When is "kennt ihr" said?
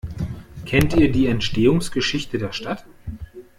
0.65-1.11